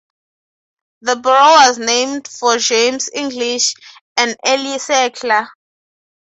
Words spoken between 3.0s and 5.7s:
English, an early settler.